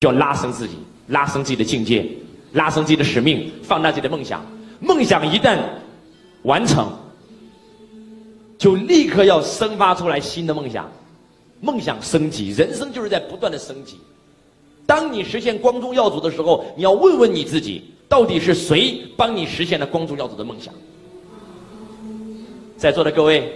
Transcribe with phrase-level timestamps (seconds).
[0.00, 0.76] 就要拉升自己，
[1.08, 2.06] 拉升自己的境界，
[2.52, 4.46] 拉升自己的使命，放大自己的梦想。
[4.78, 5.58] 梦想一旦
[6.42, 6.88] 完成，
[8.56, 10.88] 就立刻要生发出来新的梦想。
[11.60, 13.98] 梦想升级，人生就是在不断的升级。
[14.86, 20.72] 当你实现光宗耀祖的时候，你要问问你自己，到底是谁帮你实现了光宗耀祖的梦想？
[22.76, 23.52] 在座的各位，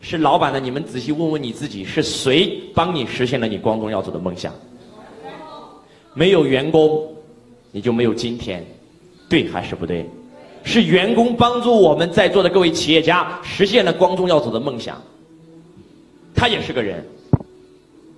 [0.00, 4.52] 是老板的，你们仔细问问你自己，是谁帮你实现了你光宗耀祖的梦想？
[6.16, 7.06] 没有员工，
[7.70, 8.64] 你就没有今天，
[9.28, 10.08] 对还是不对？
[10.64, 15.00] 是员工帮助我们在座的各位企业家实现了光宗耀祖的梦想。
[16.34, 17.04] 他也是个人。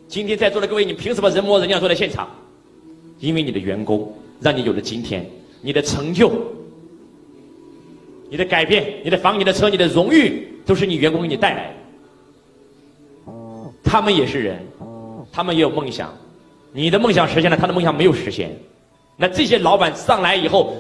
[0.07, 2.29] 今天在座的各位，你凭什么人模人样坐在现场？
[3.19, 5.29] 因为你的员工让你有了今天，
[5.61, 6.31] 你的成就。
[8.31, 11.75] 你的改变，你的房，你的车，你的荣誉，都是你员工给你带来
[13.27, 13.33] 的。
[13.83, 14.65] 他们也是人，
[15.33, 16.17] 他们也有梦想。
[16.73, 18.57] 你的梦想实现了，他的梦想没有实现。
[19.17, 20.75] 那这些老板上来以后，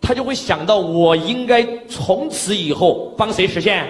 [0.00, 3.88] 他就会想到：我应该从此以后帮谁实现？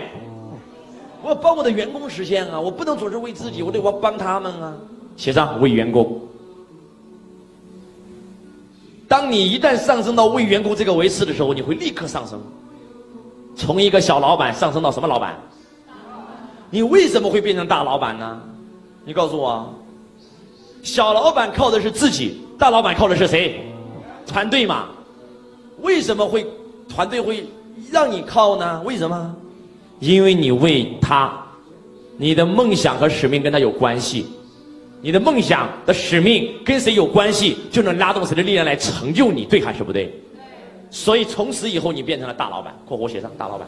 [1.22, 2.60] 我要帮我的员工实现啊！
[2.60, 4.72] 我不能总是为自己，我得我帮他们啊！
[5.16, 6.20] 写上为员工。
[9.08, 12.40] 当你一旦上升到为员工这个维次的时候，你会立刻上升。
[13.56, 15.36] 从一个小老板上升到什么老板？
[16.70, 18.40] 你为什么会变成大老板呢？
[19.04, 19.74] 你告诉我。
[20.86, 23.60] 小老板靠的是自己，大老板靠的是谁？
[24.24, 24.86] 团队嘛。
[25.82, 26.46] 为什么会
[26.88, 27.44] 团队会
[27.90, 28.80] 让你靠呢？
[28.82, 29.34] 为什么？
[29.98, 31.44] 因为你为他，
[32.16, 34.26] 你的梦想和使命跟他有关系。
[35.02, 40.14] 你的梦想的使命跟谁有关系，就能拉动谁的力量来成就你，对还是不对？
[40.88, 42.72] 所以从此以后，你变成了大老板。
[42.86, 43.66] 括弧写上大老板。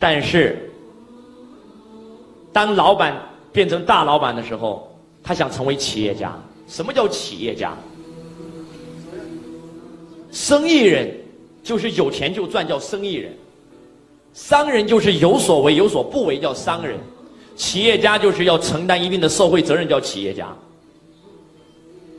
[0.00, 0.68] 但是，
[2.52, 3.16] 当老板
[3.52, 4.90] 变成大老板的时候，
[5.22, 6.34] 他想成为企业家。
[6.66, 7.76] 什么叫企业家？
[10.30, 11.14] 生意人
[11.62, 13.30] 就是有钱就赚，叫生意人；
[14.32, 16.96] 商人就是有所为有所不为，叫商人；
[17.56, 20.48] 企业家就是要承担一定的社会责任，叫企业家。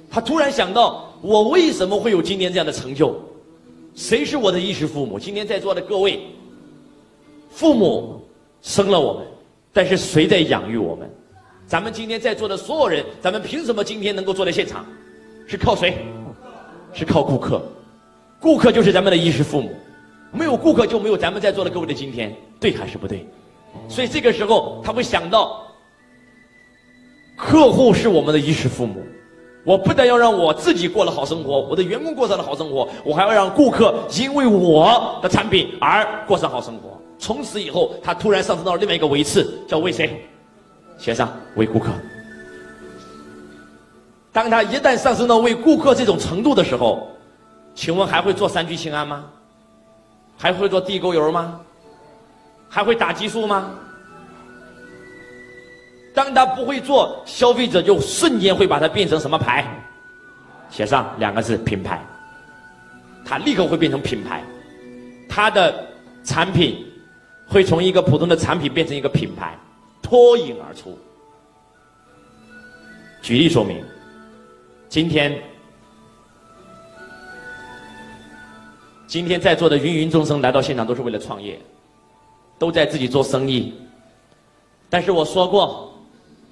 [0.10, 1.10] 他突然想到。
[1.24, 3.16] 我为什么会有今天这样的成就？
[3.96, 5.18] 谁是我的衣食父母？
[5.18, 6.20] 今天在座的各位，
[7.50, 8.22] 父母
[8.62, 9.26] 生了我们，
[9.72, 11.10] 但是谁在养育我们？
[11.74, 14.86] 咱们今天在座的所有人，咱们凭什么今天能够坐在现场？
[15.48, 16.06] 是靠谁？
[16.94, 17.60] 是靠顾客。
[18.40, 19.76] 顾客就是咱们的衣食父母，
[20.32, 23.28] 没有顾客就没有咱们在座的各位的今天，对还是不对？
[23.90, 25.66] 所以这个时候他会想到，
[27.36, 29.04] 客户是我们的衣食父母。
[29.66, 37.02] 我不但要让我自己过了好生活，我的员工过上了好生活，我还要让顾客因为我的产品而过上好生活。
[37.18, 40.24] 从此以后，他突然上升到了另外一个维次，叫为谁？
[40.98, 41.92] 写上为顾客。
[44.32, 47.08] 当他一旦上升到为顾客这种程度的时候，
[47.76, 49.26] 请问还会做三聚氰胺吗？
[50.38, 51.60] 还会做地沟油吗？
[52.68, 53.72] 还会打激素吗？
[56.16, 59.66] 当他不会做，消费者就瞬间会把它变成什么牌？
[60.70, 62.04] 写上两个字品牌。
[63.26, 64.44] 他立刻会变成品牌，
[65.30, 65.74] 他的
[66.24, 66.86] 产品
[67.48, 69.58] 会从一个普通的产品变成一个品牌，
[70.04, 70.96] 脱颖而出。
[73.24, 73.84] 举例说明，
[74.88, 75.42] 今天
[79.08, 81.60] 今天在座的芸芸众生来到现场都是为了创业，
[82.60, 83.74] 都在自己做生意，
[84.90, 85.90] 但是我说过。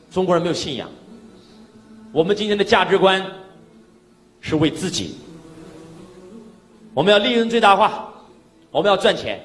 [0.09, 0.90] 中国人没有信仰，
[2.11, 3.25] 我们今天的价值观
[4.41, 5.16] 是为自己，
[6.94, 8.13] 我们要利润最大化，
[8.72, 9.40] 我们要赚钱。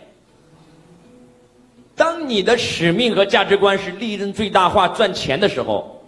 [1.96, 5.98] 当你的使命和价值观是利润最大化、赚钱的时候，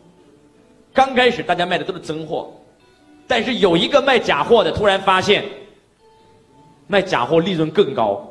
[0.93, 2.53] 刚开始大家卖的都是真货，
[3.26, 5.43] 但是有一个卖假货的突然发现，
[6.87, 8.22] 卖假货利润更高，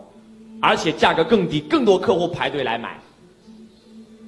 [0.62, 3.00] 而且价格更低，更多客户排队来买，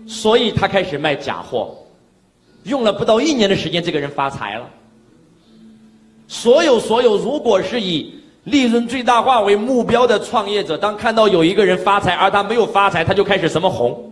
[0.08, 1.76] 所以他开始卖假货。
[2.64, 4.70] 用了不到一年的时间，这个人发财了。
[6.28, 8.19] 所有所有，如果是以
[8.50, 14.12] 利润最大化为目标的创业者，当看到有一个人发财，而他没有发财，他就开始什么红，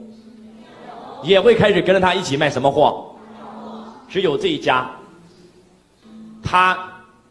[1.23, 3.05] 也会开始跟着他一起卖什么货。
[4.07, 4.89] 只有这一家，
[6.41, 6.77] 他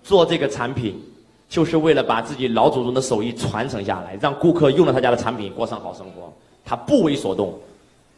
[0.03, 1.01] 做这个产品，
[1.49, 6.33] 就是为了把自己老祖宗的手艺传承下来，让顾客用了他家的产品过上好生活。
[6.65, 7.55] 他不为所动，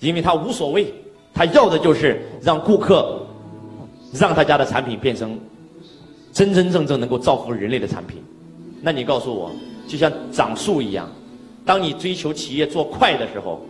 [0.00, 0.92] 因为他无所谓。
[1.34, 3.20] 他要的就是让顾客，
[4.12, 5.38] 让他家的产品变成
[6.32, 8.20] 真真正正能够造福人类的产品。
[8.80, 9.50] 那你告诉我，
[9.86, 11.08] 就像长树一样，
[11.64, 13.60] 当你追求企业做快的时候，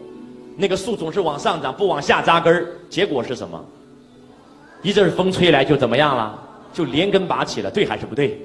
[0.56, 3.64] 那个树总是往上长，不往下扎根儿，结果是什么？
[4.82, 6.38] 一阵风吹来就怎么样了？
[6.72, 8.38] 就连根拔起了，对还是不对？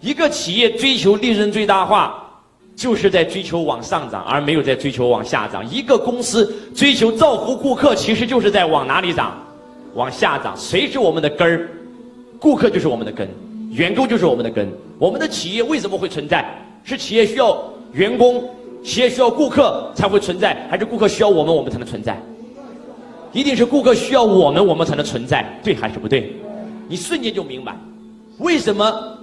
[0.00, 2.26] 一个企业追求利润最大化，
[2.74, 5.68] 就是在追求往上涨，而没有在追求往下涨。
[5.68, 9.36] 一个公司追求造福顾客，其实就是在往哪里涨？
[9.94, 10.56] 往下涨。
[10.56, 11.68] 谁是我们的根儿？
[12.38, 13.28] 顾客就是我们的根，
[13.70, 14.68] 员工就是我们的根。
[14.98, 16.44] 我们的企业为什么会存在？
[16.82, 17.62] 是企业需要
[17.92, 18.42] 员工，
[18.82, 22.18] 企业需要顾客才会存在，还是顾客需要我们，我们才能存在？
[23.32, 26.34] 一定是顾客需要我们，我们才能存在，对还是不对？
[26.88, 27.76] 你瞬间就明白，
[28.38, 29.18] 为什么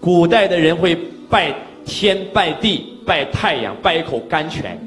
[0.00, 0.96] 古代的人会
[1.28, 1.54] 拜
[1.84, 4.78] 天、拜地、拜太阳、拜一口甘泉，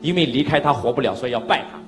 [0.00, 1.78] 因为离开他活不了，所以要拜他。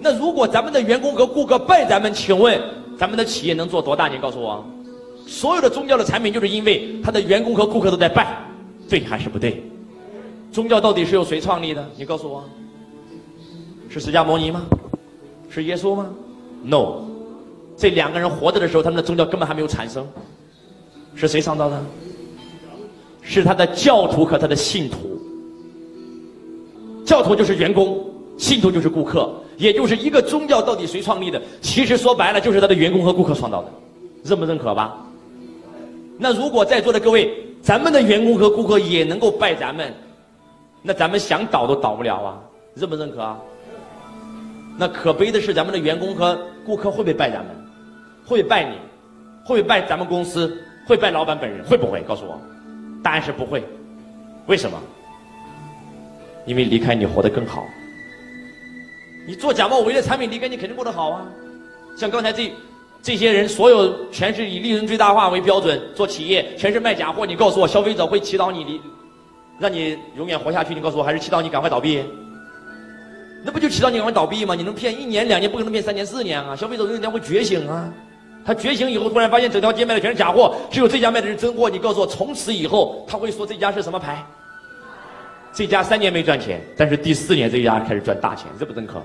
[0.00, 2.58] 那如果咱们的员工和顾客拜咱们，请问
[2.98, 4.08] 咱们的企业能做多大？
[4.08, 4.64] 你告诉我，
[5.26, 8.44] 所有的宗教的产品就是因为他的员工和顾客都在拜，
[8.88, 9.62] 对还是不对？
[10.52, 11.84] 宗教到底是由谁创立的？
[11.96, 12.44] 你告诉我。
[13.88, 14.66] 是释迦牟尼吗？
[15.48, 16.08] 是耶稣吗
[16.64, 17.04] ？No，
[17.76, 20.06] 这两个人活着的时候，他们的宗教根本还没有产生。
[21.14, 21.80] 是谁创造的？
[23.22, 25.18] 是他的教徒和他的信徒。
[27.04, 28.04] 教徒就是员工，
[28.36, 31.40] 信徒就是顾客，也就是一个宗教到底谁创立的？
[31.60, 33.68] 其实说白了就是他的员工和顾客创造的，
[34.24, 34.96] 认不认可吧？
[36.18, 37.30] 那如果在座的各位，
[37.60, 39.92] 咱们的员工和顾客也能够拜咱们，
[40.82, 42.38] 那咱们想倒都倒不了啊，
[42.74, 43.38] 认不认可啊？
[44.76, 47.54] 那可悲的是，咱们的员工和顾客会不会拜咱们？
[48.24, 48.76] 会拜你？
[49.44, 50.56] 会拜咱们公司？
[50.86, 51.64] 会拜老板本人？
[51.64, 52.00] 会不会？
[52.02, 52.40] 告诉我，
[53.02, 53.64] 答案是不会。
[54.46, 54.78] 为什么？
[56.44, 57.66] 因为离开你活得更好。
[59.26, 61.26] 你做假冒伪劣产品，离开你肯定过得好啊。
[61.96, 62.52] 像刚才这
[63.02, 67.24] 这些人，所有全是以利润最大化为标准做企业，全是卖假货。
[67.24, 68.80] 你告诉我，消费者会祈祷你离，
[69.58, 70.74] 让你永远活下去？
[70.74, 72.02] 你告诉我，还是祈祷你赶快倒闭？
[73.44, 74.54] 那不就祈祷你赶快倒闭吗？
[74.54, 76.56] 你能骗一年两年，不可能骗三年四年啊！
[76.56, 77.92] 消费者有一天会觉醒啊！
[78.46, 81.68] 他觉醒以后，突然发现整条街卖的全是假货，只有这家卖的是真货。
[81.68, 84.24] 你告诉我，从此以后他会说这家是什么牌？
[85.56, 89.00] 这家三年没赚钱，但是第四年这家开始赚大钱，认不认可？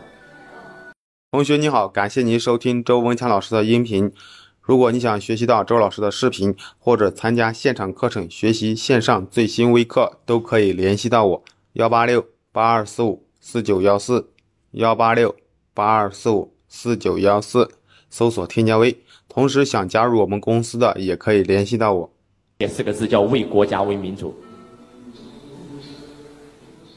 [1.31, 4.11] 同学你好，感谢您收听周文强老师的音频。
[4.59, 11.43] 如果你想学习到周老师的视频，或者参加现场课程学习线上最新微课，都可以联系到我：
[11.73, 13.23] 幺八六八二四五。
[13.41, 14.31] 四九幺四
[14.71, 15.33] 幺八六
[15.73, 17.69] 八二四五四九幺四，
[18.09, 18.95] 搜索添加微。
[19.29, 22.11] 同时想加入我们公司的，也可以联系到我。
[22.57, 24.35] 这四个字叫为国家为民族。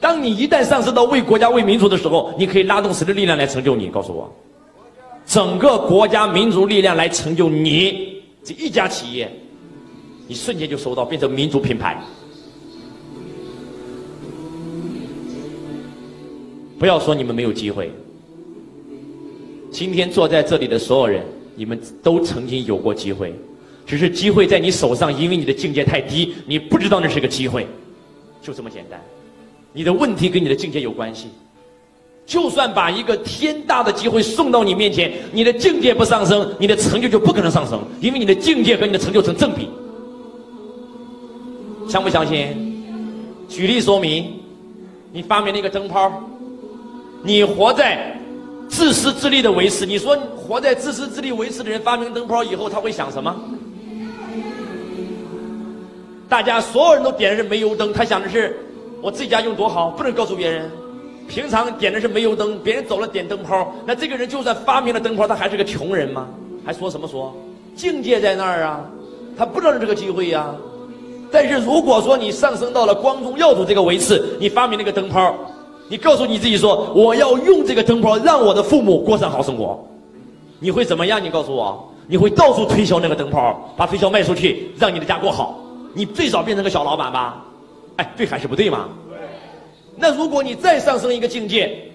[0.02, 3.87] 当你一旦上升到为国家为民族的时候，你可以拉动谁的力量来成就你？
[3.87, 4.31] 告诉我，
[5.25, 9.31] 整个国家民族力量来成就你这一家企业，
[10.26, 12.02] 你瞬间就收到，变成民族品牌。
[16.81, 17.88] 不要说你们没有机会。
[19.70, 23.32] 今天坐在这里的所有人，你们都曾经有过机会，
[23.87, 27.64] 只是机会在你手上，因为你的境界太低，你不知道那是个机会，
[28.43, 29.00] 就这么简单。
[29.73, 31.29] 你的问题跟你的境界有关系。
[32.25, 39.69] 就算把一个天大的机会送到你面前，你的境界不上升，你的成就就不可能上升，因为你的境界和你的成就成正比。
[41.89, 42.83] 相不相信？
[43.49, 44.33] 举例说明，
[45.13, 46.11] 你发明了一个灯泡。
[47.25, 48.19] 你活在
[48.69, 53.35] 自私自利的维持，你说活在自私自利维持的人发明灯泡以后，他会想什么？
[56.29, 58.57] 大家所有人都点的是煤油灯，他想的是
[59.02, 60.71] 我自己家用多好，不能告诉别人。
[61.28, 66.28] 平常点的是煤油灯，别人走了点灯泡，那这个人就算发明了灯泡，他还是个穷人吗？
[66.64, 67.35] 还说什么说？
[67.75, 68.80] 境界在那儿啊，
[69.37, 70.54] 他不知道这个机会呀。
[71.32, 75.35] 但是如果说你上升到了光宗耀祖这个维次，你发明了个灯泡。
[75.88, 79.85] 你告诉你自己说，我要用这个灯泡让我的父母过上好生活，
[80.59, 81.23] 你会怎么样？
[81.23, 85.59] 你告诉我，你会到处推销那个灯泡，把推销卖出去，让你的家过好。
[85.92, 87.44] 你最少变成个小老板吧？
[87.96, 88.88] 哎，对还是不对嘛？
[89.08, 89.18] 对
[89.96, 91.88] 那如果你再上升一个境界。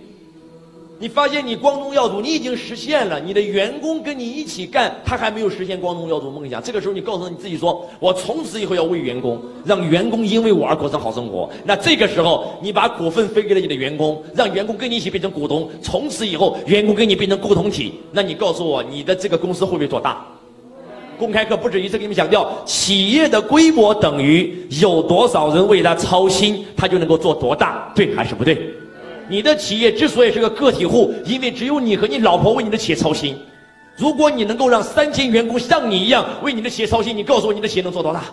[0.99, 3.19] 你发现你光宗耀祖，你已经实现了。
[3.19, 6.59] 你的员工跟你一起干，他还没有实现光宗耀祖梦想。
[6.63, 15.69] 这个时候，你告诉你自己说：“我从此以后要为员工，让员工因为我而过上好生活。”那这个时候，你把股份分给了你的员工，让员工跟你一起变成股东。
[15.83, 17.93] 从此以后，员工跟你变成共同体。
[18.11, 20.25] 那你告诉我，你的这个公司会不会做大？
[21.17, 28.57] 公开课不止一次给你们强调，企业的规模等于有多少人为他操心，他就能够做多大，对还是不对？
[29.27, 33.35] 你的企业之所以是个个体户，因为只有你和你老婆为你的企业操心。
[33.97, 38.25] 如果你能够让三千员工像你一样为你的企业操心，你告诉我你的企业能做多大？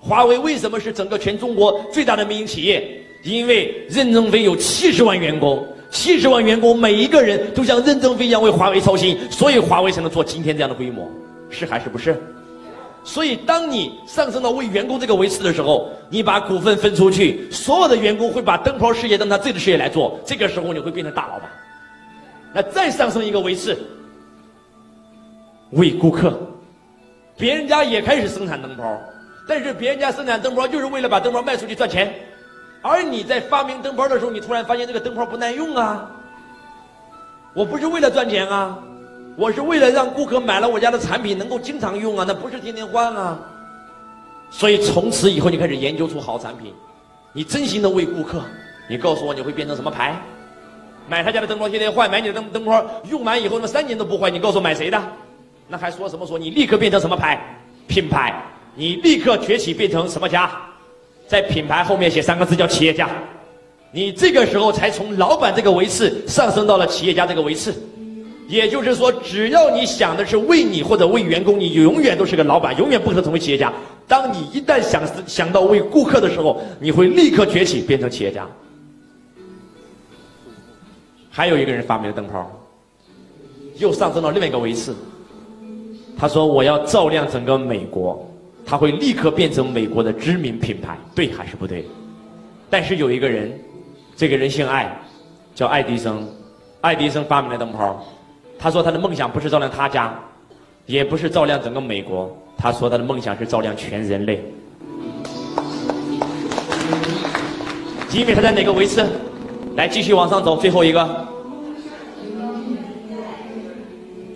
[0.00, 3.02] 华为为什么是整个全中国最大的民营企业？
[3.22, 11.08] 因为任正非有七十万员工，七十万员工，每一个人都像任正非一样为华为操心，所以华为才能做今天这样的规模，
[11.50, 12.20] 是还是不是？
[13.04, 21.48] 所以，当你上升到为员工这个维次的时候，你把股份分出去，所有的员工会把灯泡事业当他自己的事业来做，这个时候你会变成大老板。
[22.52, 23.78] 那再上升一个维次，
[25.70, 26.36] 为顾客，
[27.36, 28.98] 别人家也开始生产灯泡，
[29.46, 32.12] 但是别人家生产灯泡就是为了把灯泡卖出去赚钱，
[32.82, 36.10] 而你在发明灯泡的时候，你突然发现这个灯泡不耐用啊，
[37.54, 38.76] 我不是为了赚钱啊。
[39.36, 43.38] 我是为了让顾客买了我家的产品能够经常用啊，那不是天天换啊。
[44.50, 46.72] 所以从此以后你开始研究出好产品，
[47.32, 48.40] 你真心的为顾客，
[48.88, 50.16] 你告诉我你会变成什么牌？
[51.08, 55.00] 买他家的灯泡天天换，买你的灯灯泡用完以后那么三年都不坏，你告诉我买谁的？
[55.68, 56.38] 那还说什么说？
[56.38, 57.38] 你立刻变成什么牌？
[57.86, 58.34] 品牌，
[58.74, 60.50] 你立刻崛起变成什么家？
[61.28, 63.10] 在品牌后面写三个字叫企业家，
[63.90, 67.74] 你这个时候才从老板这个维次上升到了企业家这个维次。
[68.48, 73.72] 也就是说，只要你想的是为你或者为员工，你永远都是个老板，永远不可能成为企业家。
[74.06, 78.46] 当你一旦想想到为顾客的时候，你会立刻崛起，变成企业家。
[81.30, 82.50] 还有一个人发明了灯泡，
[83.78, 84.94] 又上升到另外一个维次。
[86.16, 88.26] 他说：“我要照亮整个美国。”
[88.64, 91.84] 他会立刻变成美国的知名品牌，对还是不对？
[92.68, 93.56] 但是有一个人，
[94.16, 94.98] 这个人姓艾，
[95.54, 96.26] 叫爱迪生。
[96.80, 98.04] 爱迪生发明了灯泡。
[98.58, 100.18] 他说他的梦想不是照亮他家，
[100.86, 102.36] 也不是照亮整个美国。
[102.56, 104.42] 他说他的梦想是照亮全人类。
[108.12, 109.06] 因为他在哪个维次？
[109.76, 111.28] 来，继续往上走，最后一个，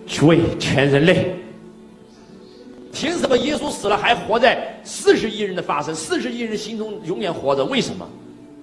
[0.06, 1.34] 去为全人类。
[2.92, 5.94] 凭什么耶稣死了还活在四十亿人的发生？
[5.94, 7.64] 四十亿人心中永远活着？
[7.64, 8.06] 为什么？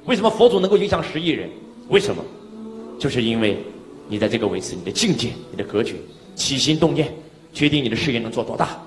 [0.05, 1.49] 为什么佛祖能够影响十亿人？
[1.87, 2.23] 为什么？
[2.99, 3.57] 就是因为。
[4.07, 5.95] 你在这个位置，你的境界、你的格局、
[6.35, 7.13] 起心动念，
[7.53, 8.81] 决定你的事业能做多大。